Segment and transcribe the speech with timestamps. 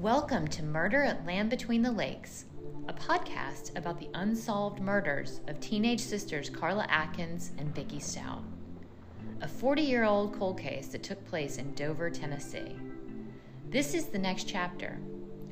[0.00, 2.44] Welcome to Murder at Land Between the Lakes,
[2.86, 8.44] a podcast about the unsolved murders of teenage sisters Carla Atkins and Vicki Stout.
[9.40, 12.76] A 40 year old cold case that took place in Dover, Tennessee.
[13.70, 15.00] This is the next chapter,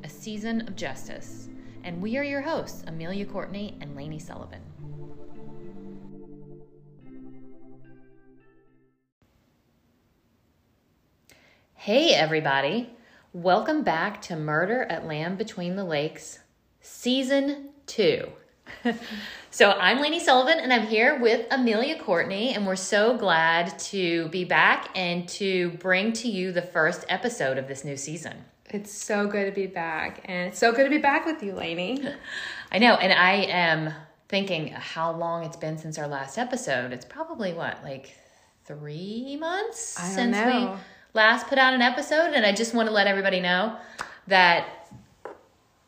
[0.03, 1.49] a season of justice,
[1.83, 4.61] and we are your hosts, Amelia Courtney and Lainey Sullivan.
[11.73, 12.91] Hey, everybody.
[13.35, 16.39] Welcome back to Murder at Land Between the Lakes,
[16.79, 18.29] Season 2.
[19.51, 24.29] so, I'm Lainey Sullivan, and I'm here with Amelia Courtney, and we're so glad to
[24.29, 28.37] be back and to bring to you the first episode of this new season.
[28.69, 31.55] It's so good to be back, and it's so good to be back with you,
[31.55, 32.07] Lainey.
[32.71, 33.93] I know, and I am
[34.29, 36.93] thinking how long it's been since our last episode.
[36.93, 38.15] It's probably what, like
[38.63, 40.71] three months since know.
[40.71, 40.77] we
[41.15, 43.77] last put out an episode, and I just want to let everybody know
[44.27, 44.89] that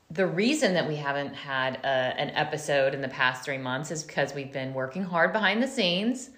[0.09, 4.03] the reason that we haven't had a, an episode in the past three months is
[4.03, 6.29] because we've been working hard behind the scenes,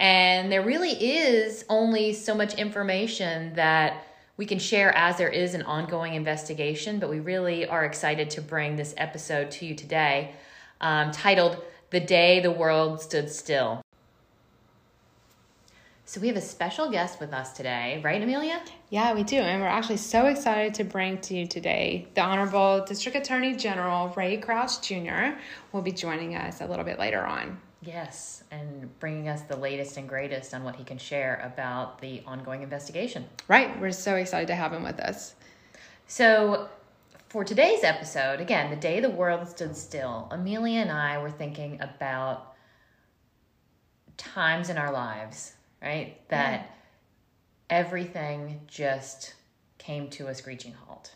[0.00, 4.06] and there really is only so much information that
[4.38, 6.98] we can share as there is an ongoing investigation.
[6.98, 10.34] But we really are excited to bring this episode to you today,
[10.80, 13.82] um, titled "The Day the World Stood Still."
[16.12, 18.60] So we have a special guest with us today, right, Amelia?
[18.90, 22.84] Yeah, we do, and we're actually so excited to bring to you today the Honorable
[22.84, 25.38] District Attorney General Ray Crouch Jr.
[25.72, 27.58] will be joining us a little bit later on.
[27.80, 32.22] Yes, and bringing us the latest and greatest on what he can share about the
[32.26, 33.24] ongoing investigation.
[33.48, 35.34] Right, we're so excited to have him with us.
[36.08, 36.68] So,
[37.30, 41.80] for today's episode, again, the day the world stood still, Amelia and I were thinking
[41.80, 42.54] about
[44.18, 46.16] times in our lives, right?
[46.28, 46.70] That
[47.68, 49.34] everything just
[49.78, 51.14] came to a screeching halt.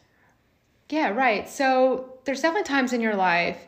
[0.89, 1.49] Yeah, right.
[1.49, 3.59] So there's definitely times in your life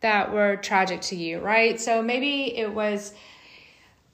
[0.00, 1.80] that were tragic to you, right?
[1.80, 3.14] So maybe it was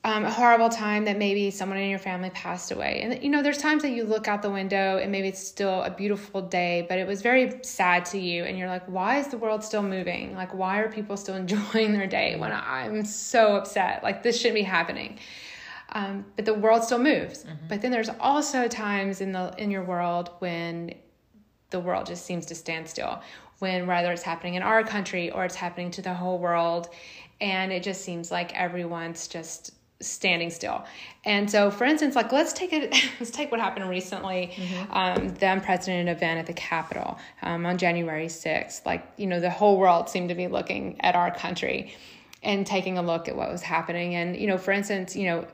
[0.05, 3.01] um, a horrible time that maybe someone in your family passed away.
[3.03, 5.83] And, you know, there's times that you look out the window and maybe it's still
[5.83, 8.45] a beautiful day, but it was very sad to you.
[8.45, 10.35] And you're like, why is the world still moving?
[10.35, 14.03] Like, why are people still enjoying their day when I'm so upset?
[14.03, 15.19] Like, this shouldn't be happening.
[15.95, 17.45] Um, but the world still moves.
[17.69, 20.95] But then there's also times in the in your world when
[21.71, 23.21] the world just seems to stand still
[23.61, 26.89] when whether it's happening in our country or it's happening to the whole world
[27.41, 30.85] and it just seems like everyone's just standing still.
[31.25, 34.53] And so for instance like let's take it let's take what happened recently
[34.91, 39.51] um, the unprecedented event at the capitol um, on january 6th like you know the
[39.51, 41.95] whole world seemed to be looking at our country
[42.43, 44.15] and taking a look at what was happening.
[44.15, 45.47] And you know for instance you know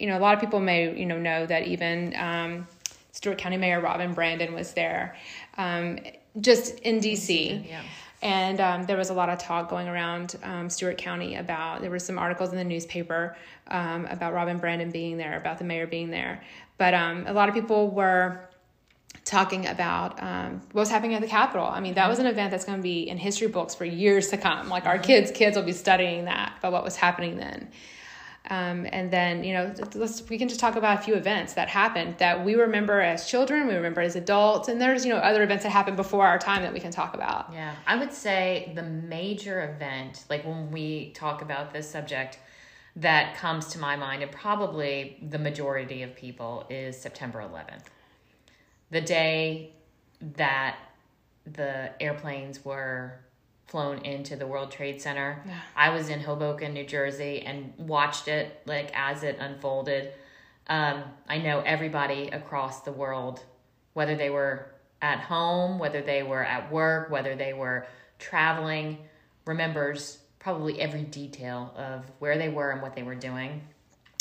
[0.00, 2.66] you know a lot of people may you know know that even um,
[3.12, 5.16] Stewart County Mayor Robin Brandon was there,
[5.58, 5.98] um,
[6.40, 7.68] just in DC.
[7.68, 7.82] Yeah.
[8.22, 11.90] And um, there was a lot of talk going around um, Stewart County about, there
[11.90, 13.34] were some articles in the newspaper
[13.68, 16.42] um, about Robin Brandon being there, about the mayor being there.
[16.76, 18.40] But um, a lot of people were
[19.24, 21.66] talking about um, what was happening at the Capitol.
[21.66, 24.28] I mean, that was an event that's going to be in history books for years
[24.28, 24.68] to come.
[24.68, 27.70] Like our kids, kids will be studying that, about what was happening then.
[28.48, 31.68] Um, and then, you know, let's, we can just talk about a few events that
[31.68, 35.42] happened that we remember as children, we remember as adults, and there's, you know, other
[35.42, 37.52] events that happened before our time that we can talk about.
[37.52, 42.38] Yeah, I would say the major event, like when we talk about this subject,
[42.96, 47.84] that comes to my mind, and probably the majority of people, is September 11th.
[48.90, 49.72] The day
[50.36, 50.76] that
[51.44, 53.20] the airplanes were
[53.70, 55.42] flown into the World Trade Center.
[55.76, 60.12] I was in Hoboken, New Jersey, and watched it like as it unfolded.
[60.66, 63.44] Um, I know everybody across the world,
[63.94, 64.66] whether they were
[65.00, 67.86] at home, whether they were at work, whether they were
[68.18, 68.98] traveling,
[69.46, 73.62] remembers probably every detail of where they were and what they were doing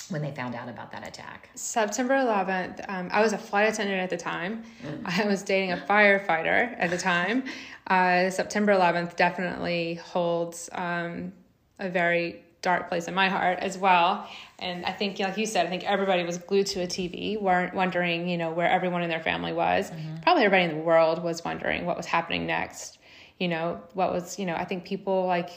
[0.09, 1.49] when they found out about that attack.
[1.55, 4.63] September 11th, um, I was a flight attendant at the time.
[5.05, 7.43] I was dating a firefighter at the time.
[7.87, 11.33] Uh, September 11th definitely holds um,
[11.79, 14.27] a very dark place in my heart as well.
[14.59, 17.73] And I think, like you said, I think everybody was glued to a TV, weren't
[17.73, 19.91] wondering, you know, where everyone in their family was.
[20.23, 22.97] Probably everybody in the world was wondering what was happening next.
[23.39, 25.51] You know, what was, you know, I think people like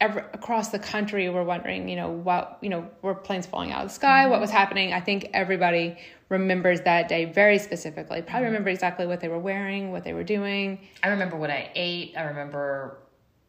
[0.00, 3.82] ever, across the country were wondering, you know, what, you know, were planes falling out
[3.82, 4.26] of the sky?
[4.26, 4.92] What was happening?
[4.92, 5.98] I think everybody
[6.28, 8.22] remembers that day very specifically.
[8.22, 10.78] Probably remember exactly what they were wearing, what they were doing.
[11.02, 12.14] I remember what I ate.
[12.16, 12.98] I remember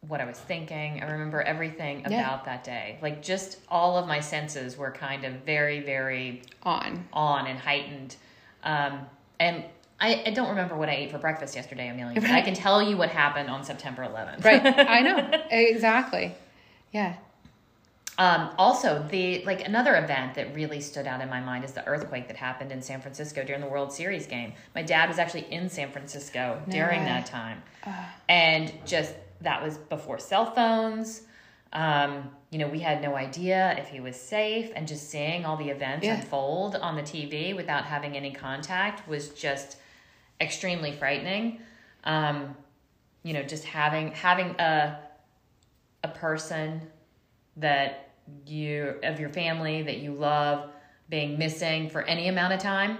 [0.08, 1.02] what I was thinking.
[1.02, 2.40] I remember everything about Yeah.
[2.46, 2.98] that day.
[3.02, 7.06] Like just all of my senses were kind of very, very On.
[7.12, 8.16] on and heightened.
[8.64, 9.06] Um,
[9.38, 9.64] and
[10.00, 12.20] I, I don't remember what I ate for breakfast yesterday, Amelia.
[12.20, 14.44] But I can tell you what happened on September 11th.
[14.44, 14.62] Right.
[14.64, 15.30] I know.
[15.50, 16.34] Exactly.
[16.92, 17.14] Yeah.
[18.18, 21.86] Um, also, the like another event that really stood out in my mind is the
[21.86, 24.52] earthquake that happened in San Francisco during the World Series game.
[24.74, 27.06] My dad was actually in San Francisco No during way.
[27.06, 27.62] that time,
[28.28, 31.22] and just that was before cell phones.
[31.72, 35.56] Um, you know, we had no idea if he was safe, and just seeing all
[35.56, 36.16] the events Yeah.
[36.16, 39.76] unfold on the TV without having any contact was just
[40.40, 41.60] extremely frightening.
[42.04, 42.56] Um,
[43.22, 44.98] you know, just having having a
[46.02, 46.80] a person
[47.56, 48.10] that
[48.46, 50.70] you of your family that you love
[51.08, 52.98] being missing for any amount of time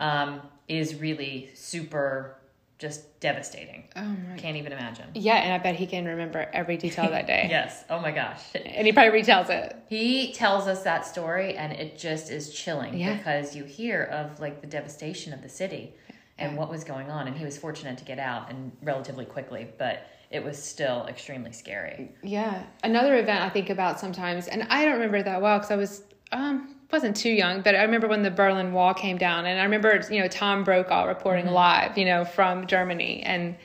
[0.00, 2.36] um, is really super
[2.78, 3.84] just devastating.
[3.94, 4.36] Oh my.
[4.36, 5.06] Can't even imagine.
[5.14, 7.46] Yeah, and I bet he can remember every detail that day.
[7.48, 7.84] Yes.
[7.88, 8.40] Oh my gosh.
[8.56, 9.76] And he probably retells it.
[9.88, 13.16] He tells us that story and it just is chilling Yeah.
[13.16, 15.94] because you hear of like the devastation of the city
[16.38, 19.68] and what was going on and he was fortunate to get out and relatively quickly,
[19.78, 22.10] but it was still extremely scary.
[22.22, 22.62] Yeah.
[22.82, 25.76] Another event I think about sometimes, and I don't remember it that well because I
[25.76, 26.02] was
[26.32, 29.64] um wasn't too young, but I remember when the Berlin Wall came down, and I
[29.64, 31.54] remember you know Tom Brokaw reporting Mm-hmm.
[31.54, 33.56] live, you know, from Germany, and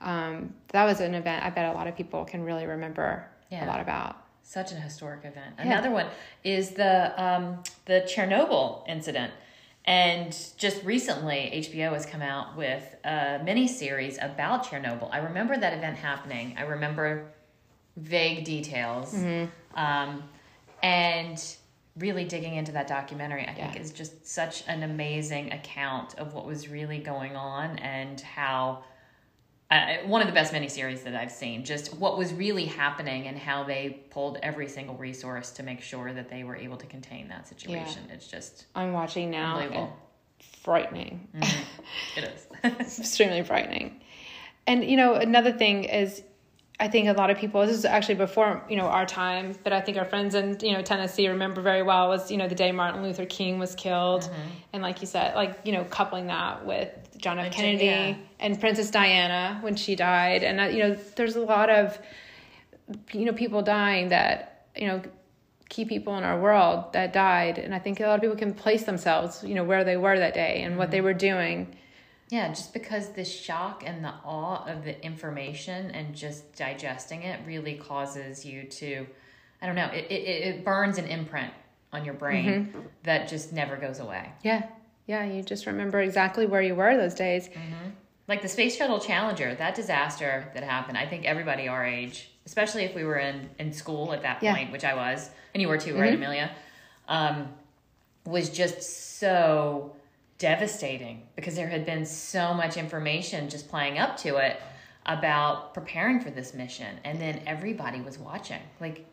[0.00, 3.64] um, that was an event I bet a lot of people can really remember Yeah.
[3.64, 4.16] a lot about.
[4.42, 5.54] Such an historic event.
[5.58, 5.64] Yeah.
[5.66, 6.06] Another one
[6.44, 9.32] is the um, the Chernobyl incident.
[9.90, 15.08] And just recently, HBO has come out with a mini series about Chernobyl.
[15.10, 16.54] I remember that event happening.
[16.56, 17.32] I remember
[17.96, 19.12] vague details.
[19.74, 20.22] Um,
[20.80, 21.44] and
[21.98, 26.46] really digging into that documentary, I think, is just such an amazing account of what
[26.46, 28.84] was really going on and how
[29.70, 31.64] uh, one of the best miniseries that I've seen.
[31.64, 36.12] Just what was really happening and how they pulled every single resource to make sure
[36.12, 38.02] that they were able to contain that situation.
[38.12, 39.92] It's just I'm watching now.
[40.62, 41.28] Frightening.
[42.16, 42.98] it is.
[42.98, 44.00] extremely frightening.
[44.66, 46.22] And you know, another thing is
[46.80, 49.72] I think a lot of people this is actually before, you know, our time, but
[49.72, 52.54] I think our friends in, you know, Tennessee remember very well was, you know, the
[52.54, 54.28] day Martin Luther King was killed.
[54.72, 57.52] And like you said, like, you know, coupling that with John F.
[57.52, 58.16] Kennedy yeah.
[58.38, 60.42] and Princess Diana when she died.
[60.42, 61.98] And uh, you know, there's a lot of
[63.12, 65.02] you know, people dying that, you know,
[65.68, 67.58] key people in our world that died.
[67.58, 70.18] And I think a lot of people can place themselves, you know, where they were
[70.18, 71.76] that day and what they were doing.
[72.28, 77.40] Yeah, just because the shock and the awe of the information and just digesting it
[77.44, 79.06] really causes you to,
[79.60, 81.52] I don't know, it, it, it burns an imprint
[81.92, 84.32] on your brain that just never goes away.
[84.42, 84.68] Yeah.
[85.10, 85.24] Yeah.
[85.24, 87.50] You just remember exactly where you were those days.
[88.28, 92.84] Like the Space Shuttle Challenger, that disaster that happened, I think everybody our age, especially
[92.84, 94.54] if we were in, in school at that Yeah.
[94.54, 96.52] point, which I was, and you were too, right, Amelia?
[97.08, 97.48] Um,
[98.24, 99.96] was just so
[100.38, 104.60] devastating because there had been so much information just playing up to it
[105.06, 106.98] about preparing for this mission.
[107.04, 108.62] And then everybody was watching.
[108.80, 109.04] Like,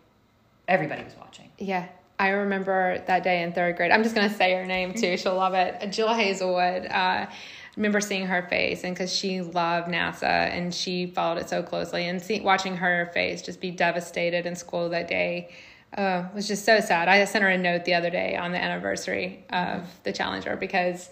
[0.68, 1.50] everybody was watching.
[1.58, 1.88] Yeah.
[2.20, 3.92] I remember that day in third grade.
[3.92, 5.18] I'm just going to say her name too.
[5.18, 5.92] She'll love it.
[5.92, 6.88] Jill Hazelwood.
[6.88, 7.28] Uh,
[7.76, 12.08] remember seeing her face and because she loved NASA and she followed it so closely
[12.08, 15.50] and see, watching her face just be devastated in school that day
[15.96, 17.08] uh, was just so sad.
[17.08, 21.10] I sent her a note the other day on the anniversary of the Challenger because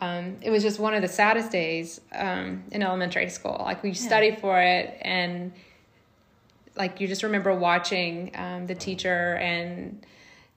[0.00, 3.56] um, it was just one of the saddest days um, in elementary school.
[3.60, 5.52] Like we studied for it and
[6.76, 10.04] like you just remember watching um, the teacher and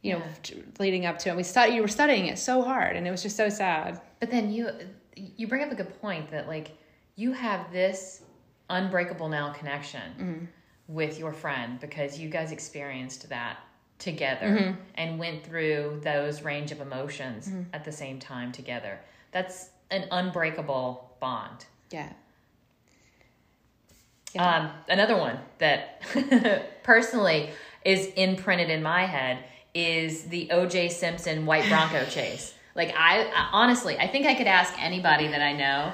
[0.04, 0.56] you know Yeah.
[0.80, 1.36] leading up to it.
[1.36, 4.00] We study you were studying it so hard and it was just so sad.
[4.20, 4.70] But then you
[5.16, 6.72] you bring up a good point that like
[7.16, 8.22] you have this
[8.70, 10.46] unbreakable now connection mm-hmm.
[10.88, 13.58] with your friend because you guys experienced that
[14.00, 14.82] together mm-hmm.
[14.96, 17.62] and went through those range of emotions mm-hmm.
[17.72, 19.00] at the same time together.
[19.32, 21.66] That's an unbreakable bond.
[21.92, 22.12] Yeah.
[24.38, 26.02] Um, another one that
[26.84, 27.52] personally
[27.86, 29.44] is imprinted in my head
[29.74, 30.90] is the O.J.
[30.90, 32.54] Simpson white Bronco chase.
[32.76, 35.94] Like I, I honestly, I think I could ask anybody that I know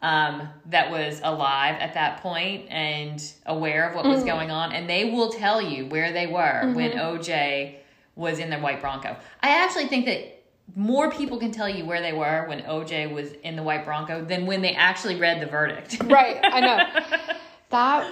[0.00, 4.28] um, that was alive at that point and aware of what was mm-hmm.
[4.28, 6.74] going on, and they will tell you where they were mm-hmm.
[6.74, 7.80] when O.J.
[8.14, 9.16] was in the white Bronco.
[9.42, 10.38] I actually think that
[10.76, 14.24] more people can tell you where they were when OJ was in the white Bronco
[14.24, 16.02] than when they actually read the verdict.
[16.08, 17.34] Right, I know.
[17.70, 18.10] That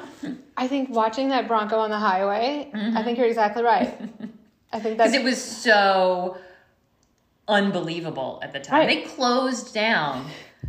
[0.59, 3.05] I think watching that Bronco on the highway, I mm-hmm.
[3.05, 3.99] think you're exactly right.
[4.73, 6.37] I think because it was so
[7.49, 8.81] unbelievable at the time.
[8.87, 9.05] Right.
[9.05, 10.27] They closed down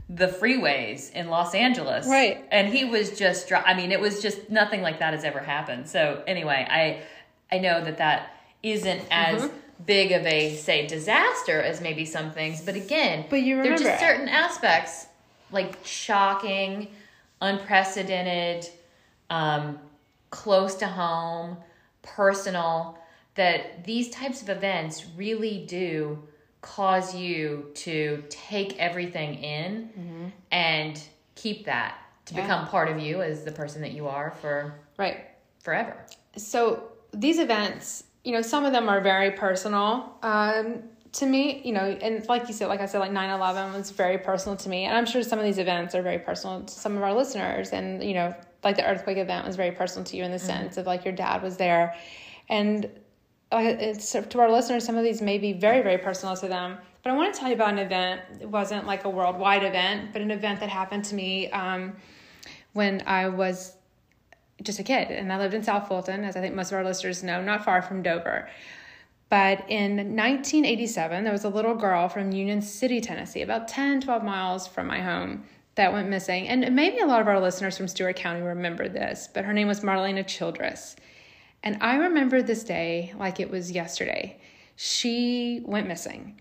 [0.10, 2.46] the freeways in Los Angeles, Right.
[2.51, 5.39] And he was just, dri- I mean, it was just nothing like that has ever
[5.39, 5.89] happened.
[5.89, 7.01] So anyway, I
[7.54, 9.56] I know that that isn't as Mm-hmm.
[9.86, 13.63] big of a say disaster as maybe some things, but again, But you there are
[13.63, 15.08] remember just certain aspects
[15.51, 16.89] like shocking,
[17.42, 18.70] unprecedented,
[19.30, 19.80] um,
[20.30, 21.58] close to home,
[22.01, 22.98] personal,
[23.38, 26.22] that these types of events really do
[26.62, 30.25] cause you to take everything in Mm-hmm.
[30.51, 31.01] and
[31.36, 32.41] keep that to Yeah.
[32.41, 35.20] become part of you as the person that you are for Right.
[35.60, 35.96] forever.
[36.36, 41.72] so these events you know some of them are very personal um, to me you
[41.74, 44.84] know and like you said like i said like 9-11 was very personal to me
[44.84, 47.70] and i'm sure some of these events are very personal to some of our listeners
[47.72, 50.75] and you know like the earthquake event was very personal to you in the sense
[50.77, 51.96] of like your dad was there
[52.50, 52.89] and
[53.51, 57.12] it's to our listeners some of these may be very very personal to them but
[57.12, 60.22] i want to tell you about an event it wasn't like a worldwide event but
[60.22, 61.96] an event that happened to me um,
[62.74, 63.77] when i was
[64.63, 66.84] just a kid, and I lived in South Fulton, as I think most of our
[66.84, 68.50] listeners know, not far from Dover.
[69.30, 74.24] But in 1987, there was a little girl from Union City, Tennessee, about 10, 12
[74.24, 75.44] miles from my home,
[75.75, 76.48] that went missing.
[76.48, 79.68] And maybe a lot of our listeners from Stewart County remember this, but her name
[79.68, 80.96] was Marlena Childress.
[81.67, 84.39] And I remember this day like it was yesterday.
[84.77, 86.39] She went missing.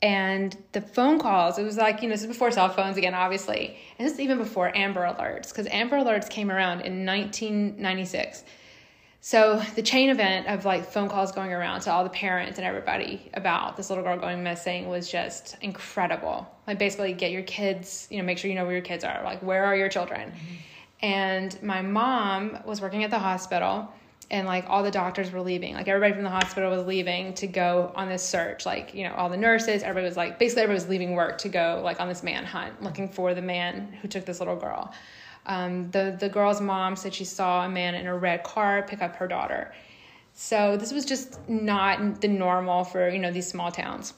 [0.00, 3.12] And the phone calls it was like you know this is before cell phones again
[3.12, 3.76] obviously.
[3.98, 8.44] And this is even before amber alerts because amber alerts came around in 1996
[9.20, 12.66] so the chain event of like phone calls going around to all the parents and
[12.66, 16.50] everybody about this little girl going missing was just incredible.
[16.66, 19.22] Like basically get your kids you know make sure you know where your kids are.
[19.22, 20.30] Like where are your children?
[20.30, 20.54] Mm-hmm.
[21.02, 23.92] And my mom was working at the hospital
[24.30, 25.74] and like all the doctors were leaving.
[25.74, 28.64] Like everybody from the hospital was leaving to go on this search.
[28.64, 31.48] Like you know all the nurses everybody was like basically everybody was leaving work to
[31.48, 34.92] go like on this manhunt looking for the man who took this little girl.
[35.46, 39.02] Um, the the girl's mom said she saw a man in a red car pick
[39.02, 39.72] up her daughter.
[40.32, 44.14] So this was just not the normal for you know these small towns.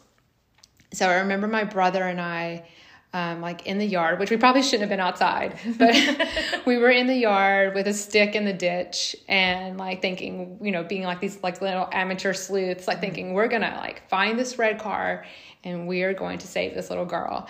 [0.92, 2.66] So I remember my brother and I,
[3.14, 5.95] um, like in the yard, which we probably shouldn't have been outside, but
[6.66, 10.73] we were in the yard with a stick in the ditch and like thinking, you
[10.73, 14.59] know, being like these like little amateur sleuths, like thinking we're gonna like find this
[14.59, 15.25] red car
[15.64, 17.49] and we are going to save this little girl.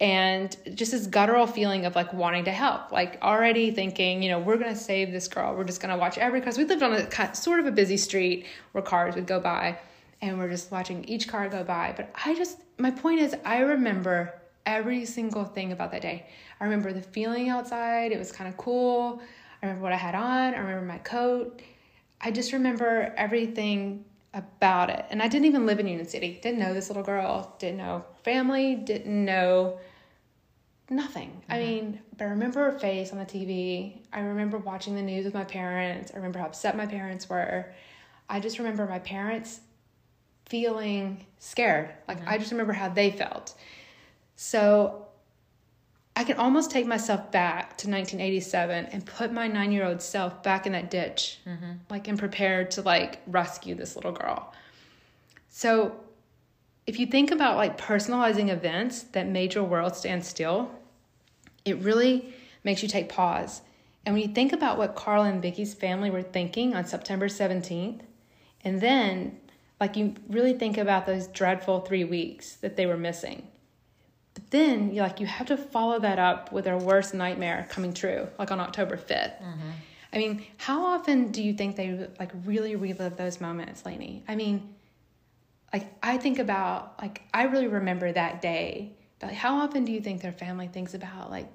[0.00, 4.40] And just this guttural feeling of like wanting to help, like already thinking, you know,
[4.40, 5.54] we're gonna save this girl.
[5.54, 8.46] We're just gonna watch every because we lived on a sort of a busy street
[8.72, 9.78] where cars would go by
[10.22, 11.92] and we're just watching each car go by.
[11.96, 16.26] But I just, my point is, I remember every single thing about that day.
[16.60, 19.20] I remember the feeling outside, it was kind of cool.
[19.62, 21.62] I remember what I had on, I remember my coat.
[22.20, 24.04] I just remember everything
[24.34, 25.04] about it.
[25.10, 28.04] And I didn't even live in Union City, didn't know this little girl, didn't know
[28.24, 29.78] family, didn't know
[30.88, 31.42] nothing.
[31.48, 31.66] I mm-hmm.
[31.66, 33.98] mean, but I remember her face on the TV.
[34.12, 36.12] I remember watching the news with my parents.
[36.12, 37.72] I remember how upset my parents were.
[38.28, 39.60] I just remember my parents
[40.46, 41.90] feeling scared.
[42.08, 42.28] Like mm-hmm.
[42.28, 43.54] I just remember how they felt.
[44.36, 45.06] So
[46.14, 50.42] I can almost take myself back to 1987 and put my nine year old self
[50.42, 51.72] back in that ditch, mm-hmm.
[51.88, 54.52] like and prepared to like rescue this little girl.
[55.48, 55.96] So
[56.86, 60.70] if you think about like personalizing events that made your world stand still,
[61.64, 62.34] it really
[62.64, 63.62] makes you take pause.
[64.04, 68.00] And when you think about what Carla and Vicki's family were thinking on September 17th,
[68.64, 69.38] and then
[69.80, 73.48] like you really think about those dreadful three weeks that they were missing.
[74.34, 77.92] But then you like you have to follow that up with their worst nightmare coming
[77.92, 79.42] true, like on October 5th.
[79.42, 79.70] Mm-hmm.
[80.12, 84.24] I mean, how often do you think they like really relive those moments, Lainey?
[84.28, 84.74] I mean,
[85.72, 88.92] like I think about like I really remember that day.
[89.18, 91.48] But like, how often do you think their family thinks about like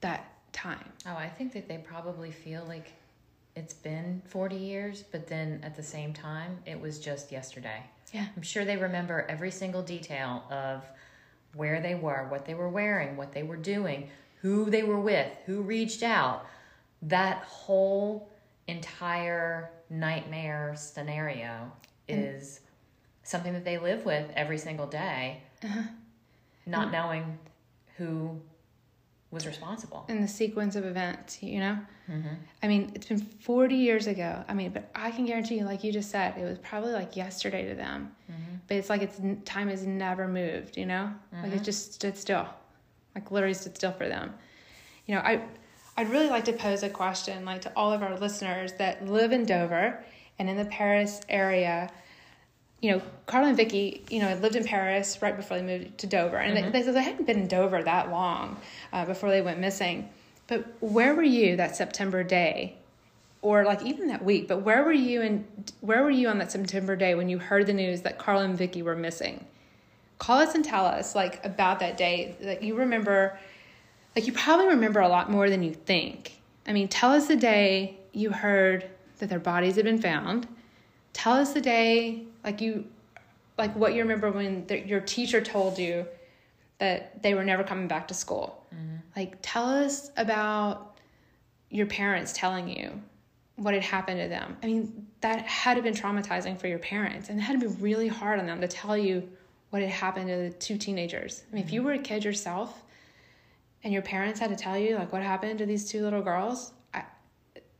[0.00, 0.92] that time?
[1.06, 2.92] Oh, I think that they probably feel like
[3.56, 7.82] it's been 40 years, but then at the same time, it was just yesterday.
[8.12, 8.26] Yeah.
[8.36, 10.84] I'm sure they remember every single detail of
[11.54, 14.08] where they were, what they were wearing, what they were doing,
[14.40, 16.46] who they were with, who reached out.
[17.02, 18.30] That whole
[18.66, 21.70] entire nightmare scenario
[22.08, 22.60] is
[23.22, 25.82] something that they live with every single day, uh-huh.
[26.66, 27.38] not knowing
[27.96, 28.40] who
[29.34, 30.04] was responsible.
[30.08, 31.78] in the sequence of events, you know?
[32.10, 32.34] Mm-hmm.
[32.62, 34.44] I mean, it's been 40 years ago.
[34.48, 37.16] I mean, but I can guarantee you, like you just said, it was probably like
[37.16, 38.14] yesterday to them.
[38.30, 38.54] Mm-hmm.
[38.68, 41.12] But it's like it's time has never moved, you know?
[41.32, 41.64] Like it mm-hmm.
[41.64, 42.46] just stood still,
[43.14, 44.32] like literally stood still for them.
[45.06, 45.42] You know, I,
[45.96, 49.32] I'd really like to pose a question, like to all of our listeners that live
[49.32, 50.02] in Dover
[50.38, 51.90] and in the Paris area.
[52.84, 55.96] You know, Carla and Vicki, you know, had lived in Paris right before they moved
[55.96, 58.58] to Dover, and they, they said they hadn't been in Dover that long
[58.92, 60.06] uh, before they went missing.
[60.48, 62.76] But where were you that September day,
[63.40, 64.48] or like even that week?
[64.48, 65.46] But where were you and
[65.80, 68.58] where were you on that September day when you heard the news that Carla and
[68.58, 69.46] Vicki were missing?
[70.18, 73.38] Call us and tell us like about that day that you remember
[74.14, 76.38] like you probably remember a lot more than you think.
[76.66, 80.46] I mean, tell us the day you heard that their bodies had been found.
[81.14, 82.86] Tell us the day, like you,
[83.58, 86.06] like what you remember when the, your teacher told you
[86.78, 88.64] that they were never coming back to school.
[88.74, 88.96] Mm-hmm.
[89.16, 90.98] Like, tell us about
[91.70, 93.00] your parents telling you
[93.56, 94.56] what had happened to them.
[94.62, 97.74] I mean, that had to been traumatizing for your parents, and it had to be
[97.76, 99.28] really hard on them to tell you
[99.70, 101.42] what had happened to the two teenagers.
[101.50, 101.68] I mean, mm-hmm.
[101.68, 101.86] if you mm-hmm.
[101.86, 102.82] were a kid yourself,
[103.84, 106.72] and your parents had to tell you like what happened to these two little girls,
[106.92, 107.04] I,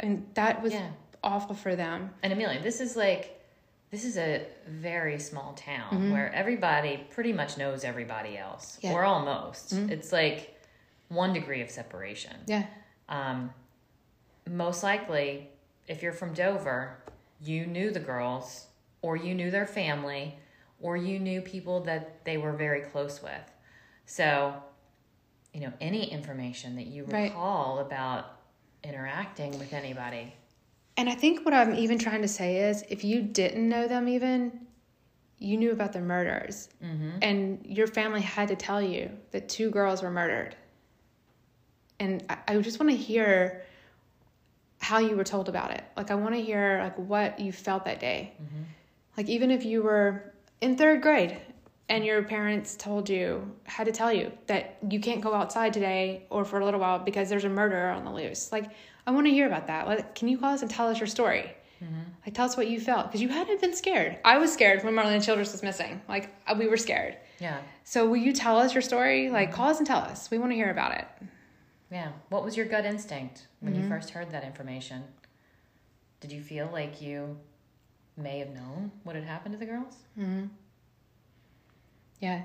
[0.00, 0.90] and that was yeah.
[1.22, 2.10] awful for them.
[2.22, 3.33] And Amelia, this is like
[3.94, 6.10] this is a very small town mm-hmm.
[6.10, 8.92] where everybody pretty much knows everybody else, yeah.
[8.92, 9.72] or almost.
[9.72, 9.90] Mm-hmm.
[9.90, 10.60] It's like
[11.06, 12.34] one degree of separation.
[12.48, 12.66] Yeah.
[13.08, 13.52] Um,
[14.50, 15.48] most likely,
[15.86, 16.98] if you're from Dover,
[17.40, 18.66] you knew the girls,
[19.00, 20.38] or you knew their family,
[20.80, 23.48] or you knew people that they were very close with.
[24.06, 24.56] So,
[25.52, 27.86] you know, any information that you recall right.
[27.86, 28.40] about
[28.82, 30.34] interacting with anybody
[30.96, 34.08] and I think what I'm even trying to say is if you didn't know them,
[34.08, 34.60] even,
[35.38, 36.68] you knew about the murders.
[36.82, 37.10] Mm-hmm.
[37.20, 40.54] And your family had to tell you that two girls were murdered.
[41.98, 43.62] And I, I just want to hear
[44.80, 45.82] how you were told about it.
[45.96, 48.34] Like, I want to hear like what you felt that day.
[48.40, 48.62] Mm-hmm.
[49.16, 51.38] Like, even if you were in third grade
[51.88, 56.26] and your parents told you, had to tell you that you can't go outside today
[56.30, 58.52] or for a little while because there's a murderer on the loose.
[58.52, 58.70] Like,
[59.06, 60.14] I want to hear about that.
[60.14, 61.54] Can you call us and tell us your story?
[61.82, 62.00] Mm-hmm.
[62.24, 64.18] Like, tell us what you felt because you hadn't been scared.
[64.24, 66.00] I was scared when Marlena Childress was missing.
[66.08, 67.16] Like, uh, we were scared.
[67.40, 67.58] Yeah.
[67.84, 69.28] So, will you tell us your story?
[69.28, 69.56] Like, mm-hmm.
[69.56, 70.30] call us and tell us.
[70.30, 71.06] We want to hear about it.
[71.90, 72.12] Yeah.
[72.30, 73.82] What was your gut instinct when mm-hmm.
[73.82, 75.04] you first heard that information?
[76.20, 77.36] Did you feel like you
[78.16, 79.96] may have known what had happened to the girls?
[80.18, 80.46] Mm-hmm.
[82.20, 82.44] Yeah.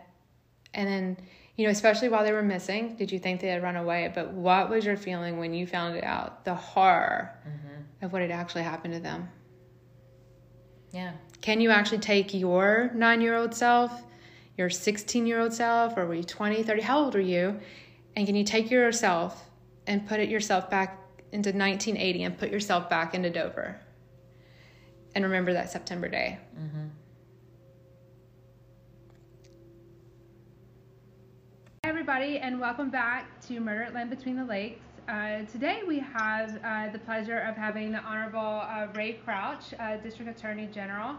[0.73, 1.17] And then
[1.59, 4.09] you know, especially while they were missing, did you think they had run away?
[4.15, 8.05] But what was your feeling when you found it out the horror mm-hmm.
[8.05, 9.27] of what had actually happened to them?
[10.93, 11.11] Yeah.
[11.41, 13.91] Can you actually take your nine year old self,
[14.57, 16.81] your 16 year old self, or were you 20, 30?
[16.81, 17.59] How old are you?
[18.15, 19.49] And can you take yourself
[19.85, 20.97] and put it yourself back
[21.33, 23.77] into 1980 and put yourself back into Dover?
[25.13, 26.39] And remember that September day.
[26.57, 26.87] Mm-hmm.
[32.09, 34.81] Everybody, and welcome back to Murder at Land Between the Lakes.
[35.07, 39.97] Uh, today we have uh, the pleasure of having the Honorable uh, Ray Crouch, uh,
[39.97, 41.17] District Attorney General.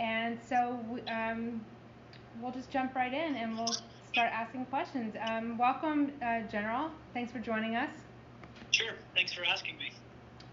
[0.00, 1.64] And so um,
[2.40, 3.72] we'll just jump right in and we'll
[4.12, 5.14] start asking questions.
[5.28, 6.90] Um, welcome, uh, General.
[7.14, 7.90] Thanks for joining us.
[8.72, 8.94] Sure.
[9.14, 9.92] Thanks for asking me.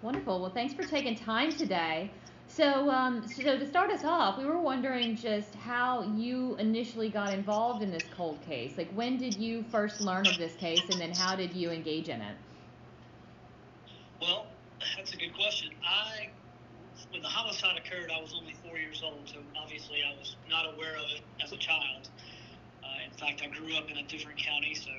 [0.03, 0.39] Wonderful.
[0.39, 2.11] Well, thanks for taking time today.
[2.55, 7.33] So, um, so to start us off, we were wondering just how you initially got
[7.33, 8.77] involved in this cold case.
[8.77, 12.07] Like, when did you first learn of this case, and then how did you engage
[12.07, 12.37] in it?
[14.21, 14.47] Well,
[14.95, 15.71] that's a good question.
[15.85, 16.29] I,
[17.11, 20.73] when the homicide occurred, I was only four years old, so obviously I was not
[20.73, 22.07] aware of it as a child.
[22.81, 24.91] Uh, in fact, I grew up in a different county, so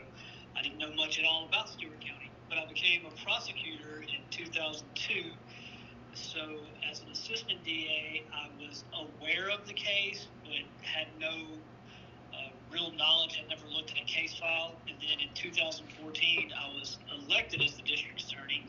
[0.54, 2.30] I didn't know much at all about Stewart County.
[2.50, 5.30] But I became a prosecutor in 2002
[6.16, 6.40] so,
[6.90, 11.44] as an assistant DA, I was aware of the case, but had no
[12.32, 13.42] uh, real knowledge.
[13.44, 14.74] I never looked at a case file.
[14.88, 18.64] And then in 2014, I was elected as the district attorney,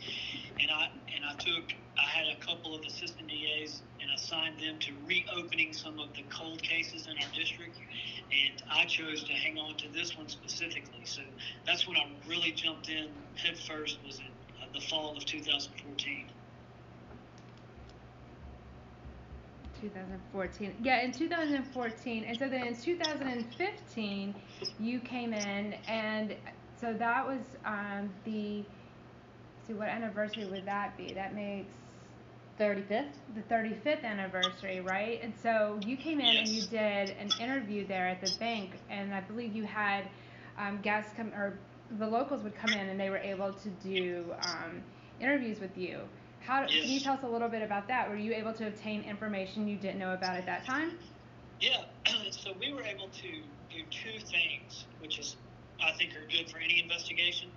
[0.59, 4.77] and I and I took I had a couple of assistant DAs and assigned them
[4.79, 7.77] to reopening some of the cold cases in our district.
[8.29, 11.05] And I chose to hang on to this one specifically.
[11.05, 11.21] So
[11.65, 13.99] that's when I really jumped in head first.
[14.05, 14.25] Was in
[14.61, 16.29] uh, the fall of 2014.
[19.81, 20.75] 2014.
[20.81, 22.23] Yeah, in 2014.
[22.23, 24.35] And so then in 2015,
[24.79, 26.35] you came in, and
[26.79, 28.63] so that was um, the.
[29.65, 31.13] See, what anniversary would that be?
[31.13, 31.73] That makes
[32.59, 33.11] 35th?
[33.35, 35.19] The 35th anniversary, right?
[35.21, 36.39] And so you came in yes.
[36.39, 40.05] and you did an interview there at the bank, and I believe you had
[40.57, 41.59] um, guests come, or
[41.99, 44.81] the locals would come in and they were able to do um,
[45.19, 45.99] interviews with you.
[46.47, 46.71] How yes.
[46.81, 48.09] can you tell us a little bit about that?
[48.09, 50.97] Were you able to obtain information you didn't know about at that time?
[51.59, 51.83] Yeah,
[52.31, 53.27] so we were able to
[53.69, 55.35] do two things, which is
[55.83, 57.49] I think are good for any investigation.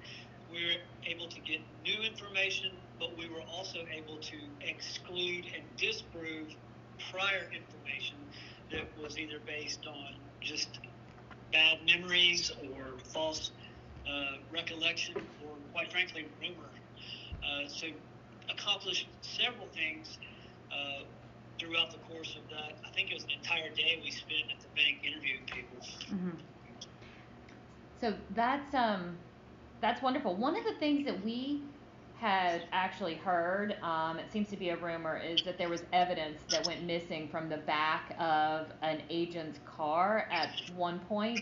[0.53, 5.63] We were able to get new information, but we were also able to exclude and
[5.77, 6.49] disprove
[7.13, 8.17] prior information
[8.73, 10.81] that was either based on just
[11.53, 13.53] bad memories or false
[14.09, 15.15] uh, recollection
[15.47, 16.71] or, quite frankly, rumor.
[17.41, 17.87] Uh, so
[18.53, 20.19] accomplished several things
[20.73, 21.05] uh,
[21.59, 22.79] throughout the course of that.
[22.87, 25.87] I think it was an entire day we spent at the bank interviewing people.
[26.13, 26.31] Mm-hmm.
[28.01, 29.17] So that's um,
[29.81, 30.35] that's wonderful.
[30.35, 31.63] One of the things that we
[32.19, 36.39] had actually heard, um, it seems to be a rumor, is that there was evidence
[36.51, 41.41] that went missing from the back of an agent's car at one point.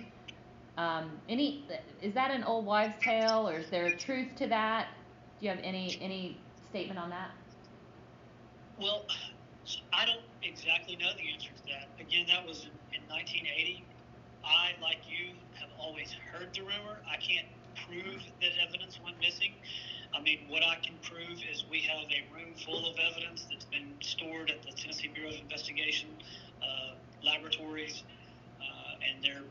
[0.76, 1.64] Um, any
[2.00, 4.88] is that an old wives' tale, or is there truth to that?
[5.40, 6.38] Do you have any any
[6.70, 7.30] statement on that?
[8.80, 9.04] Well,
[9.92, 11.88] I don't exactly know the answer to that.
[12.00, 13.84] Again, that was in, in 1980.
[14.44, 17.00] I, like you, have always heard the rumor.
[17.10, 17.46] I can't
[17.86, 19.52] prove that evidence went missing.
[20.14, 23.66] I mean, what I can prove is we have a room full of evidence that's
[23.66, 26.08] been stored at the Tennessee Bureau of Investigation
[26.62, 28.04] uh, laboratories
[28.60, 29.42] uh, and their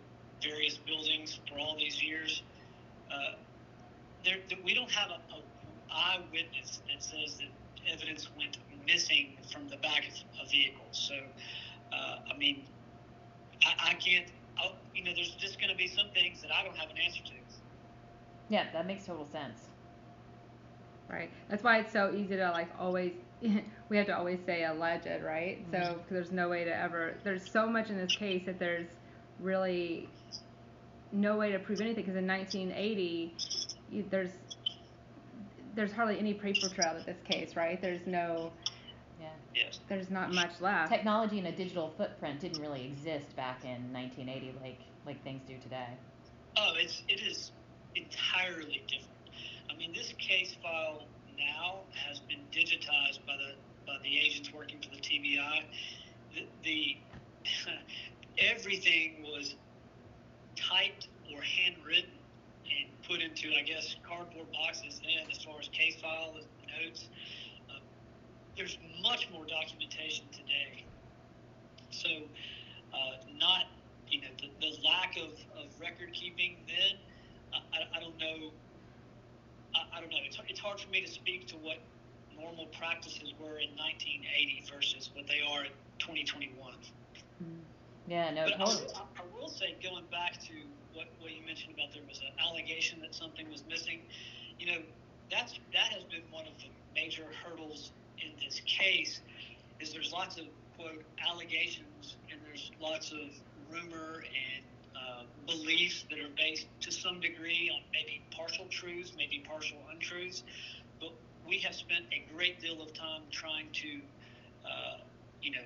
[0.42, 2.42] various buildings for all these years.
[3.12, 3.36] Uh,
[4.26, 5.42] there, we don't have a, a
[5.91, 10.86] eyewitness that says that evidence went missing from the back of, a vehicle.
[10.91, 11.15] So,
[11.93, 12.63] uh, I mean,
[13.63, 14.28] I, I can't.
[14.58, 16.97] I'll, you know, there's just going to be some things that I don't have an
[16.97, 17.32] answer to.
[18.50, 19.60] Yeah, that makes total sense.
[21.10, 21.30] Right.
[21.50, 23.13] That's why it's so easy to like always.
[23.89, 25.60] we have to always say alleged, right?
[25.71, 25.71] Mm-hmm.
[25.71, 27.15] So there's no way to ever.
[27.23, 28.88] There's so much in this case that there's
[29.39, 30.10] really
[31.12, 33.34] no way to prove anything because in 1980
[34.10, 34.32] there's
[35.78, 37.80] there's hardly any paper trail to this case, right?
[37.80, 38.52] There's no.
[39.22, 39.28] Yeah.
[39.56, 39.80] Yes.
[39.88, 40.92] There's not much left.
[40.92, 45.56] Technology and a digital footprint didn't really exist back in 1980 like like things do
[45.60, 45.88] today.
[46.58, 47.52] Oh, it's it is
[47.96, 49.13] entirely different.
[49.70, 51.04] I mean, this case file
[51.38, 53.54] now has been digitized by the
[53.86, 55.63] by the agents working for the TBI.
[56.34, 56.98] The, the
[58.40, 59.56] everything was
[60.56, 62.17] typed or handwritten and
[63.08, 66.36] put into, I guess, cardboard boxes then, as far as case file
[66.82, 67.08] notes.
[67.70, 67.80] Uh,
[68.56, 70.86] there's much more documentation today.
[71.91, 72.10] So,
[72.93, 73.65] uh, not,
[74.10, 76.98] you know, the, the lack of, of record keeping then
[77.54, 78.52] I, I don't know.
[79.76, 80.17] I, I don't know.
[80.26, 81.78] It's, it's hard for me to speak to what
[82.39, 86.74] normal practices were in 1980 versus what they are in 2021.
[87.43, 87.60] Mm.
[88.08, 88.93] Yeah, no, but totally.
[88.96, 90.54] I, I, will say, going back to
[90.98, 94.02] what, what you mentioned about there was an allegation that something was missing.
[94.58, 94.82] You know,
[95.30, 99.22] that's that has been one of the major hurdles in this case.
[99.80, 103.30] Is there's lots of quote allegations and there's lots of
[103.70, 104.66] rumor and
[104.98, 110.42] uh, beliefs that are based to some degree on maybe partial truths, maybe partial untruths.
[111.00, 111.14] But
[111.48, 114.02] we have spent a great deal of time trying to,
[114.66, 114.98] uh,
[115.44, 115.66] you know,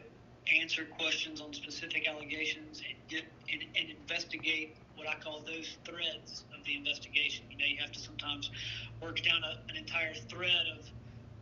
[0.59, 6.45] answer questions on specific allegations and get and, and investigate what I call those threads
[6.57, 7.45] of the investigation.
[7.49, 8.51] You know, you have to sometimes
[9.01, 10.85] work down a, an entire thread of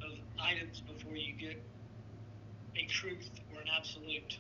[0.01, 1.61] of items before you get
[2.77, 4.37] a truth or an absolute.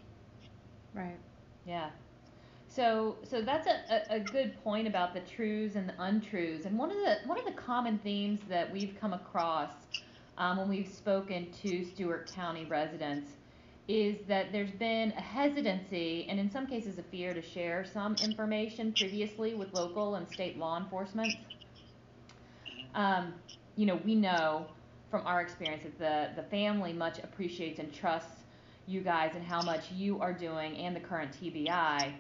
[0.93, 1.17] Right.
[1.65, 1.89] Yeah.
[2.69, 6.65] So, so that's a, a, good point about the truths and the untruths.
[6.65, 9.71] And one of the one of the common themes that we've come across
[10.37, 13.31] um, when we've spoken to Stewart County residents
[13.89, 18.15] is that there's been a hesitancy and in some cases a fear to share some
[18.23, 21.33] information previously with local and state law enforcement.
[22.93, 23.33] Um,
[23.75, 24.67] you know, we know
[25.09, 28.43] from our experience that the, the family much appreciates and trusts
[28.85, 32.13] you guys and how much you are doing and the current TBI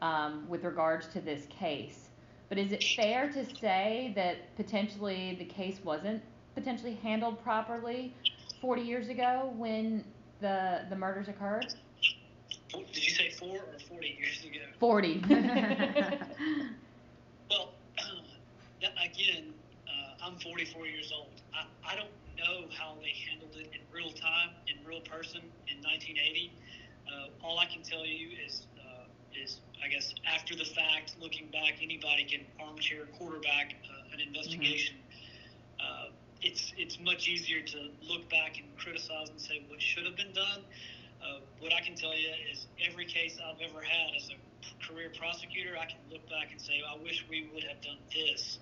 [0.00, 2.08] um, with regards to this case.
[2.48, 6.20] But is it fair to say that potentially the case wasn't
[6.56, 8.12] potentially handled properly
[8.60, 10.04] 40 years ago when
[10.42, 11.74] the the murders occurred?
[12.68, 14.60] Did you say four or 40 years ago?
[14.78, 15.24] 40.
[17.50, 17.74] well,
[19.04, 19.52] again,
[19.86, 21.42] uh, I'm 44 years old.
[21.54, 25.78] I, I don't know how they handled it in real time, in real person in
[25.82, 26.52] 1980.
[27.06, 28.66] Uh, all I can tell you is
[29.34, 34.96] is, I guess, after the fact, looking back, anybody can armchair quarterback uh, an investigation.
[34.96, 35.01] Mm-hmm.
[36.42, 40.32] It's it's much easier to look back and criticize and say what should have been
[40.32, 40.62] done.
[41.22, 45.12] Uh, what I can tell you is every case I've ever had as a career
[45.16, 48.58] prosecutor, I can look back and say, I wish we would have done this.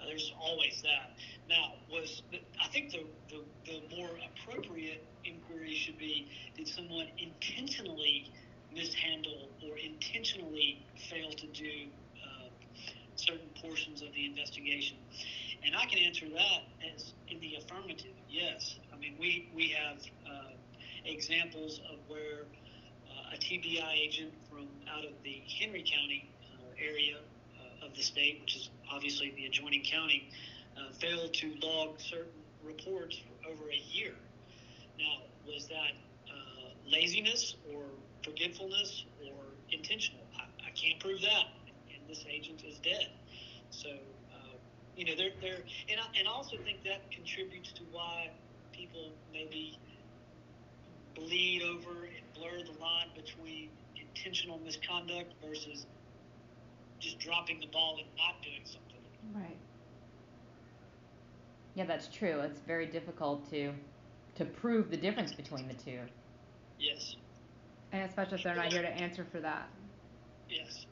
[0.00, 1.12] Uh, there's always that.
[1.48, 8.32] Now, was I think the, the, the more appropriate inquiry should be: Did someone intentionally
[8.74, 11.88] mishandle or intentionally fail to do
[12.24, 12.48] uh,
[13.16, 14.96] certain portions of the investigation?
[15.64, 16.62] And I can answer that
[16.94, 18.76] as in the affirmative, yes.
[18.92, 20.52] I mean, we, we have uh,
[21.04, 22.46] examples of where
[23.08, 28.02] uh, a TBI agent from out of the Henry County uh, area uh, of the
[28.02, 30.30] state, which is obviously the adjoining county,
[30.76, 34.14] uh, failed to log certain reports for over a year.
[34.98, 35.92] Now, was that
[36.92, 37.82] laziness or
[38.22, 39.34] forgetfulness or
[39.70, 40.22] intentional.
[40.36, 41.46] I, I can't prove that,
[41.88, 43.08] and, this agent is dead.
[43.70, 44.21] So, uh,
[45.02, 48.30] you know, they're they're and I, and I also think that contributes to why
[48.72, 49.76] people maybe
[51.16, 55.86] bleed over and blur the line between intentional misconduct versus
[57.00, 59.00] just dropping the ball and not doing something.
[59.34, 59.56] Right.
[61.74, 62.38] Yeah, that's true.
[62.40, 63.72] It's very difficult to
[64.36, 65.98] to prove the difference between the two.
[66.78, 67.16] Yes.
[67.90, 69.68] And especially if they're not here to answer for that.
[70.48, 70.86] Yes.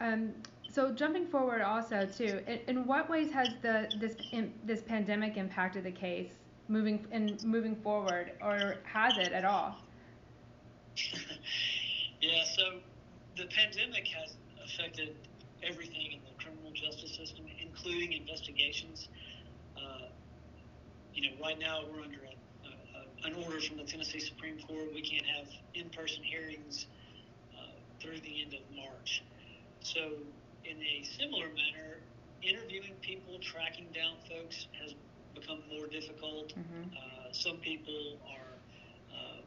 [0.00, 0.34] Um,
[0.74, 5.36] so jumping forward also too, in, in what ways has the this in, this pandemic
[5.36, 6.32] impacted the case
[6.66, 9.76] moving in moving forward, or has it at all?
[12.20, 12.44] yeah.
[12.56, 12.80] So
[13.36, 14.34] the pandemic has
[14.64, 15.14] affected
[15.62, 19.08] everything in the criminal justice system, including investigations.
[19.76, 20.08] Uh,
[21.14, 24.92] you know, right now we're under a, a, an order from the Tennessee Supreme Court.
[24.92, 26.86] We can't have in-person hearings
[27.56, 29.22] uh, through the end of March.
[29.80, 30.10] So,
[30.64, 32.00] in a similar manner,
[32.42, 34.94] interviewing people, tracking down folks has
[35.34, 36.54] become more difficult.
[36.54, 36.94] Mm-hmm.
[36.96, 38.54] Uh, some people are,
[39.12, 39.40] uh,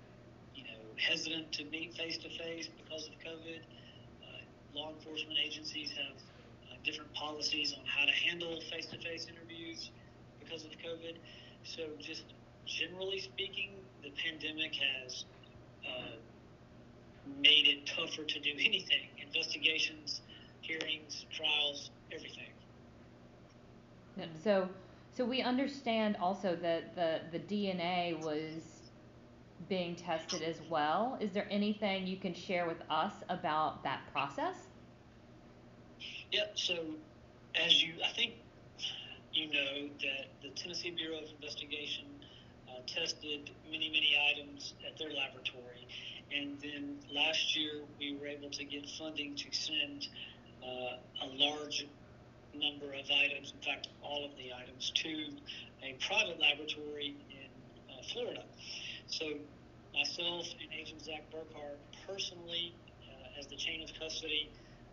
[0.55, 3.61] you know, hesitant to meet face to face because of COVID.
[4.23, 9.27] Uh, law enforcement agencies have uh, different policies on how to handle face to face
[9.29, 9.91] interviews
[10.39, 11.17] because of COVID.
[11.63, 12.23] So, just
[12.65, 13.71] generally speaking,
[14.03, 15.25] the pandemic has
[15.85, 16.15] uh,
[17.41, 20.21] made it tougher to do anything investigations,
[20.67, 22.47] hearings, trials, everything.
[24.43, 24.67] So,
[25.15, 28.77] so we understand also that the, the DNA was
[29.69, 31.17] being tested as well.
[31.19, 34.55] Is there anything you can share with us about that process?
[36.31, 36.77] Yeah, so
[37.55, 38.33] as you, I think
[39.33, 42.05] you know that the Tennessee Bureau of Investigation
[42.69, 45.87] uh, tested many, many items at their laboratory.
[46.35, 50.07] And then last year, we were able to get funding to send
[50.63, 51.87] uh, a large
[52.53, 55.29] number of items, in fact, all of the items, to
[55.83, 57.49] a private laboratory in
[57.91, 58.43] uh, Florida.
[59.07, 59.25] So
[59.93, 62.73] myself and Agent Zach Burkhart personally,
[63.07, 64.49] uh, as the chain of custody,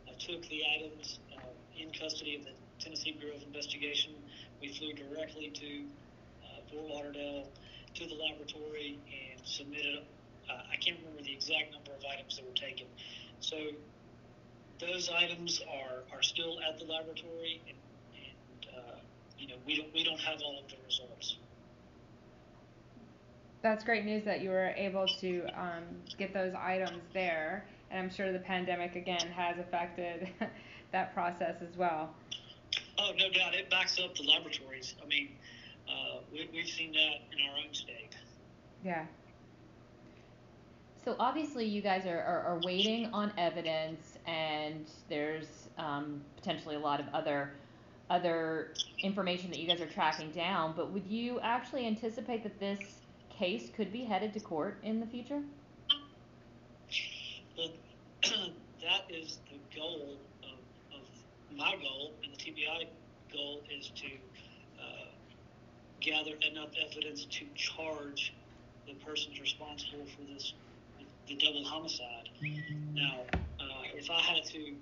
[0.09, 1.41] uh, took the items uh,
[1.79, 4.13] in custody of the Tennessee Bureau of Investigation.
[4.61, 5.85] We flew directly to
[6.45, 7.49] uh, Fort Lauderdale
[7.95, 10.05] to the laboratory and submitted.
[10.51, 12.87] I can't remember the exact number of items that were taken.
[13.41, 13.57] So
[14.81, 17.77] those items are, are still at the laboratory, and,
[18.15, 18.97] and uh,
[19.39, 21.37] you know we don't we don't have all of the results.
[23.63, 25.85] That's great news that you were able to um,
[26.19, 30.29] get those items there, and I'm sure the pandemic again has affected
[30.93, 32.15] that process as well.
[32.99, 34.95] Oh, no doubt, it backs up the laboratories.
[35.03, 35.31] I mean,
[35.89, 38.17] uh, we, we've seen that in our own state.
[38.85, 39.07] Yeah.
[41.05, 46.81] So obviously, you guys are, are, are waiting on evidence, and there's um, potentially a
[46.81, 47.53] lot of other
[48.11, 48.69] other
[49.03, 50.75] information that you guys are tracking down.
[50.77, 52.79] But would you actually anticipate that this
[53.31, 55.43] case could be headed to court in the future?
[57.57, 57.71] Well,
[58.83, 62.87] that is the goal of, of my goal, and the TBI
[63.33, 64.07] goal is to
[64.79, 65.07] uh,
[66.01, 68.35] gather enough evidence to charge
[68.87, 70.53] the persons responsible for this,
[71.27, 72.29] the double homicide.
[72.93, 73.21] Now,
[74.05, 74.75] if I had to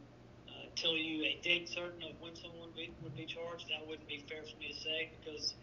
[0.48, 4.08] uh, tell you a date certain of when someone be, would be charged, that wouldn't
[4.08, 5.54] be fair for me to say because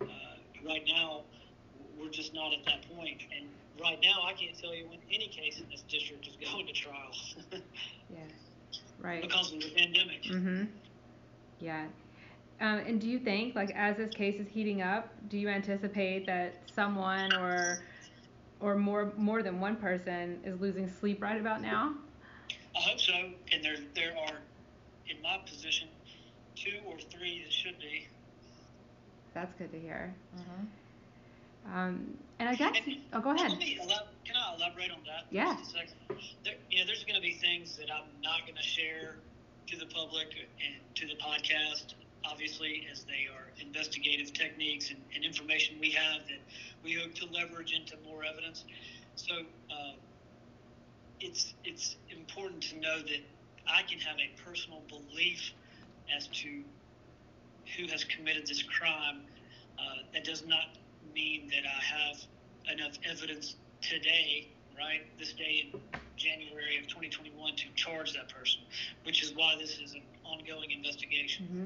[0.00, 0.06] uh,
[0.64, 1.22] right now
[1.98, 3.22] we're just not at that point.
[3.36, 3.48] And
[3.82, 6.72] right now, I can't tell you when any case in this district is going to
[6.72, 7.10] trial.
[8.10, 8.18] yeah.
[9.00, 9.22] Right.
[9.22, 10.22] Because of the pandemic.
[10.22, 10.64] Mm-hmm.
[11.58, 11.86] Yeah.
[12.60, 16.26] Um, and do you think, like, as this case is heating up, do you anticipate
[16.26, 17.78] that someone or
[18.60, 21.94] or more more than one person is losing sleep right about now?
[22.88, 23.12] I hope so.
[23.52, 24.38] And there there are,
[25.08, 25.88] in my position,
[26.56, 28.06] two or three that should be.
[29.34, 30.14] That's good to hear.
[30.36, 31.76] Mm-hmm.
[31.76, 33.50] Um, and I guess, And- oh, go ahead.
[33.50, 35.26] Let elab- can I elaborate on that?
[35.30, 35.56] Yeah.
[35.58, 35.94] Just a second?
[36.44, 39.16] There, you know, there's going to be things that I'm not going to share
[39.66, 40.28] to the public
[40.64, 41.92] and to the podcast,
[42.24, 46.40] obviously, as they are investigative techniques and, and information we have that
[46.82, 48.64] we hope to leverage into more evidence.
[49.16, 49.34] So
[49.70, 49.92] uh,
[51.20, 53.22] it's it's important to know that
[53.66, 55.52] I can have a personal belief
[56.14, 56.62] as to
[57.76, 59.22] who has committed this crime.
[59.78, 60.76] Uh, that does not
[61.14, 62.16] mean that I have
[62.78, 65.80] enough evidence today, right, this day in
[66.16, 68.62] January of 2021 to charge that person,
[69.04, 71.46] which is why this is an ongoing investigation.
[71.46, 71.64] hmm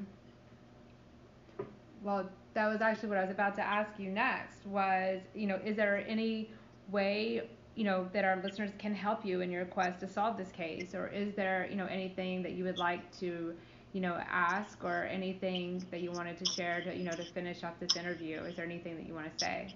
[2.03, 4.67] Well, that was actually what I was about to ask you next.
[4.67, 6.51] Was you know, is there any
[6.91, 7.43] way
[7.75, 10.95] you know that our listeners can help you in your quest to solve this case,
[10.95, 13.55] or is there you know anything that you would like to
[13.93, 17.63] you know, ask or anything that you wanted to share to, you know, to finish
[17.63, 18.41] off this interview?
[18.41, 19.75] Is there anything that you want to say?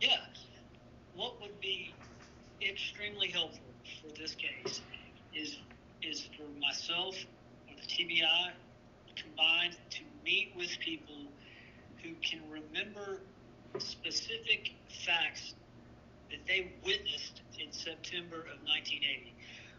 [0.00, 0.16] Yeah.
[1.14, 1.94] What would be
[2.60, 3.60] extremely helpful
[4.02, 4.80] for this case
[5.34, 5.58] is
[6.02, 7.16] is for myself
[7.68, 8.52] or the TBI
[9.16, 11.26] combined to meet with people
[12.02, 13.20] who can remember
[13.78, 14.72] specific
[15.04, 15.54] facts
[16.30, 19.34] that they witnessed in September of 1980.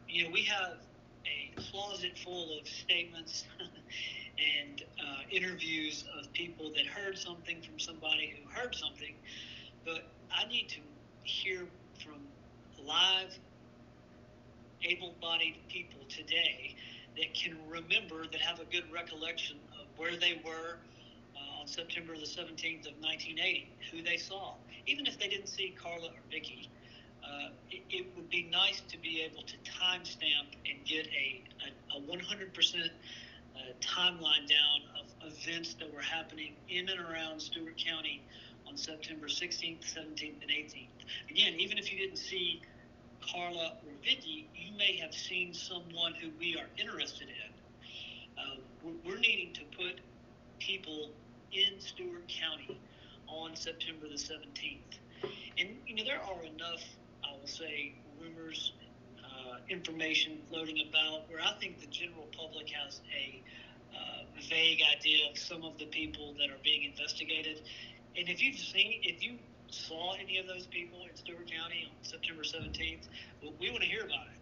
[0.08, 0.78] You know, we have
[1.26, 8.34] a closet full of statements and uh, interviews of people that heard something from somebody
[8.36, 9.14] who heard something,
[9.86, 10.80] but I need to
[11.24, 11.68] hear
[12.04, 12.22] from
[12.86, 13.38] live,
[14.84, 16.76] able bodied people today
[17.18, 20.78] that can remember, that have a good recollection of where they were
[21.36, 24.54] uh, on September the 17th of 1980, who they saw.
[24.88, 26.70] Even if they didn't see Carla or Vicki,
[27.24, 31.98] uh, it, it, would be nice to be able to timestamp and get a, a,
[31.98, 38.22] a 100% uh, timeline down of events that were happening in and around Stewart County
[38.68, 40.88] on September 16th, 17th, and 18th.
[41.30, 42.62] Again, even if you didn't see
[43.22, 48.38] Carla or Vicki, you may have seen someone who we are interested in.
[48.38, 50.00] Uh, we're, we're needing to put
[50.60, 51.10] people
[51.52, 52.80] in Stewart County
[53.30, 55.00] on September the 17th.
[55.58, 56.84] And, you know, there are enough,
[57.24, 58.74] I will say, rumors,
[59.20, 63.42] uh, information floating about where I think the general public has a
[63.96, 67.62] uh, vague idea of some of the people that are being investigated.
[68.18, 69.38] And if you've seen, if you
[69.70, 73.08] saw any of those people in Stewart County on September 17th,
[73.42, 74.40] well, we want to hear about it.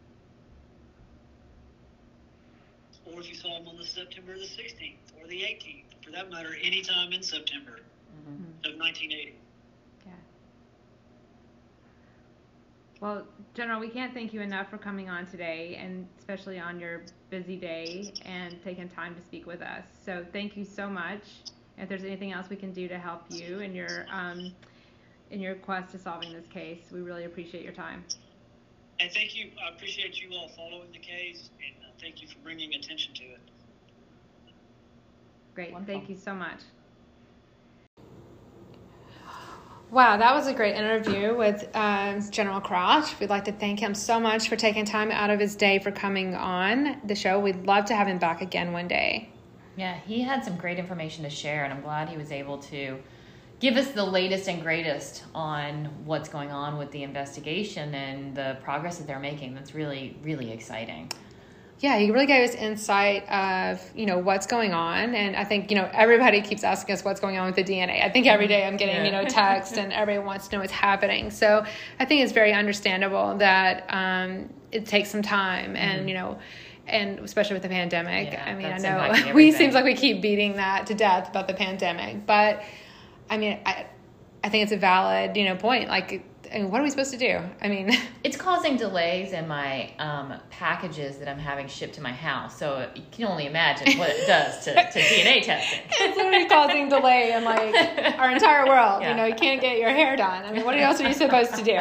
[3.13, 6.29] Or if you saw them on the September the 16th or the 18th, for that
[6.29, 7.79] matter, any time in September.
[8.67, 9.35] Of 1980.
[10.05, 10.11] Yeah.
[12.99, 17.03] Well, General, we can't thank you enough for coming on today, and especially on your
[17.29, 19.83] busy day and taking time to speak with us.
[20.05, 21.23] So, thank you so much.
[21.77, 24.51] If there's anything else we can do to help you in your um,
[25.29, 28.03] in your quest to solving this case, we really appreciate your time.
[28.99, 29.51] And thank you.
[29.63, 33.23] I appreciate you all following the case, and uh, thank you for bringing attention to
[33.23, 33.39] it.
[35.53, 35.71] Great.
[35.71, 35.93] Wonderful.
[35.93, 36.61] Thank you so much.
[39.89, 43.17] Wow, that was a great interview with uh, General Crouch.
[43.21, 45.91] We'd like to thank him so much for taking time out of his day for
[45.91, 47.39] coming on the show.
[47.39, 49.29] We'd love to have him back again one day.
[49.77, 52.99] Yeah, he had some great information to share, and I'm glad he was able to
[53.61, 58.57] give us the latest and greatest on what's going on with the investigation and the
[58.63, 59.55] progress that they're making.
[59.55, 61.09] That's really, really exciting.
[61.79, 65.69] Yeah, he really gave us insight of you know what's going on, and I think
[65.69, 68.03] you know everybody keeps asking us what's going on with the DNA.
[68.03, 69.05] I think every day I'm getting yeah.
[69.05, 71.29] you know text, and everyone wants to know what's happening.
[71.29, 71.63] So
[71.99, 76.07] I think it's very understandable that um, it takes some time, and mm-hmm.
[76.07, 76.39] you know
[76.87, 78.31] and especially with the pandemic.
[78.31, 81.47] Yeah, I mean, I know we seems like we keep beating that to death about
[81.47, 82.63] the pandemic, but
[83.29, 83.85] I mean, I
[84.43, 85.89] I think it's a valid you know point.
[85.89, 87.39] Like, I mean, what are we supposed to do?
[87.61, 87.91] I mean,
[88.23, 92.57] it's causing delays in my um, packages that I'm having shipped to my house.
[92.57, 95.81] So you can only imagine what it does to, to DNA testing.
[95.89, 97.73] it's literally causing delay in like
[98.19, 99.01] our entire world.
[99.01, 99.11] Yeah.
[99.11, 100.45] You know, you can't get your hair done.
[100.45, 101.79] I mean, what else are you supposed to do?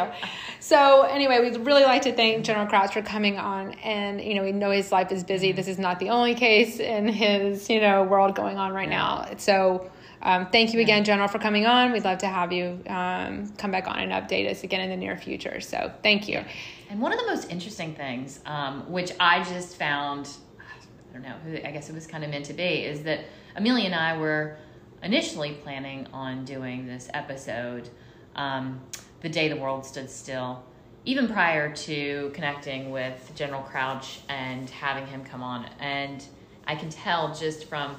[0.59, 4.43] So anyway, we'd really like to thank General Crouch for coming on, and you know
[4.43, 5.51] we know his life is busy.
[5.51, 9.27] This is not the only case in his you know world going on right now.
[9.37, 9.89] So.
[10.21, 11.91] Um, thank you again, General, for coming on.
[11.91, 14.97] We'd love to have you um, come back on and update us again in the
[14.97, 15.61] near future.
[15.61, 16.43] So, thank you.
[16.89, 21.35] And one of the most interesting things, um, which I just found, I don't know,
[21.45, 23.25] who, I guess it was kind of meant to be, is that
[23.55, 24.57] Amelia and I were
[25.03, 27.89] initially planning on doing this episode
[28.35, 28.79] um,
[29.21, 30.63] the day the world stood still,
[31.05, 35.69] even prior to connecting with General Crouch and having him come on.
[35.79, 36.23] And
[36.67, 37.95] I can tell just from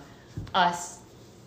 [0.55, 0.98] us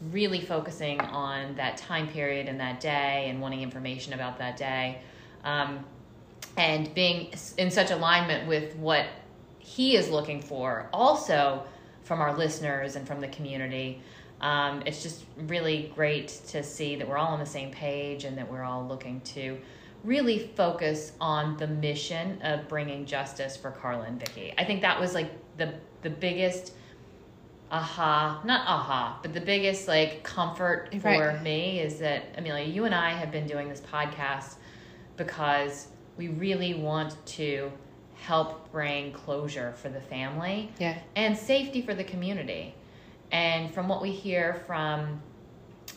[0.10, 5.00] really focusing on that time period and that day and wanting information about that day
[5.44, 5.84] um,
[6.58, 9.06] and being in such alignment with what
[9.60, 11.64] he is looking for also
[12.04, 14.02] from our listeners and from the community
[14.42, 18.36] um, it's just really great to see that we're all on the same page and
[18.38, 19.60] that we're all looking to
[20.04, 24.52] really focus on the mission of bringing justice for Carla and Vicki.
[24.58, 26.74] I think that was like the the biggest
[27.72, 31.42] aha, not aha, but the biggest like comfort for right.
[31.42, 34.56] me is that Amelia, you and I have been doing this podcast
[35.16, 37.72] because we really want to
[38.16, 40.98] help bring closure for the family yeah.
[41.16, 42.76] and safety for the community.
[43.32, 45.22] And from what we hear from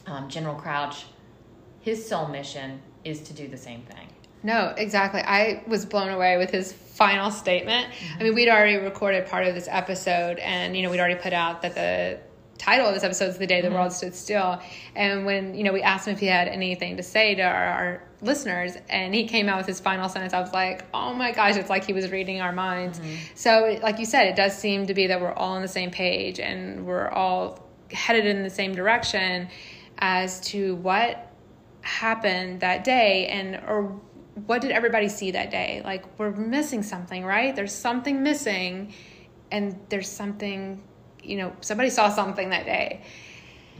[0.06, 1.04] um, General Crouch,
[1.80, 4.08] his sole mission is to do the same thing.
[4.42, 5.20] No, exactly.
[5.20, 7.88] I was blown away with his final statement.
[7.88, 8.36] I mean, mm-hmm.
[8.36, 11.74] we'd already recorded part of this episode, and you know, we'd already put out that
[11.74, 12.20] the
[12.56, 13.76] title of this episode is "The Day the mm-hmm.
[13.76, 14.60] World Stood Still."
[14.94, 17.64] And when you know we asked him if he had anything to say to our,
[17.66, 21.32] our listeners, and he came out with his final sentence, I was like, "Oh my
[21.32, 23.00] gosh!" It's like he was reading our minds.
[23.00, 23.14] Mm-hmm.
[23.34, 25.90] So, like you said, it does seem to be that we're all on the same
[25.90, 29.48] page, and we're all headed in the same direction
[29.98, 31.30] as to what
[31.82, 34.00] happened that day and or
[34.46, 35.82] what did everybody see that day?
[35.84, 37.54] Like we're missing something right?
[37.54, 38.92] There's something missing
[39.50, 40.82] and there's something
[41.22, 43.02] you know somebody saw something that day.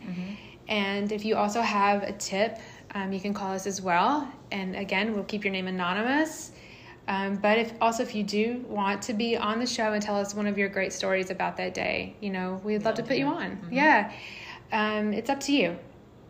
[0.68, 2.58] and if you also have a tip
[2.94, 4.30] um, you can call us as well.
[4.52, 6.52] And again we'll keep your name anonymous
[7.08, 10.16] um, but if also if you do want to be on the show and tell
[10.16, 13.18] us one of your great stories about that day, you know, we'd love to put
[13.18, 13.60] you on.
[13.72, 14.12] Yeah,
[14.72, 15.78] um, it's up to you.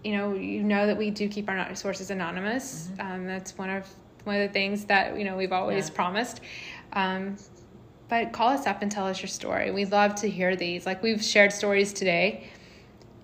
[0.04, 2.90] You know, you know that we do keep our sources anonymous.
[3.00, 3.88] Um, that's one of
[4.24, 5.96] one of the things that you know we've always Yeah.
[5.96, 6.42] promised.
[6.94, 7.38] Um,
[8.10, 9.72] but call us up and tell us your story.
[9.72, 10.86] We'd love to hear these.
[10.86, 12.50] Like we've shared stories today,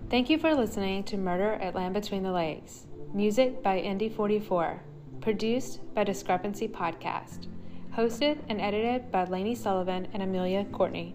[0.09, 2.87] Thank you for listening to Murder at Land Between the Lakes.
[3.13, 4.79] Music by Indy44.
[5.19, 7.49] Produced by Discrepancy Podcast.
[7.93, 11.13] Hosted and edited by Lainey Sullivan and Amelia Courtney.